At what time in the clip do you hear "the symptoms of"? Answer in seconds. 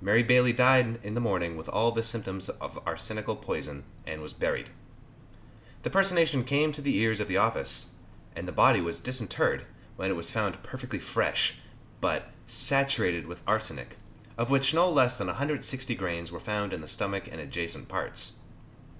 1.90-2.78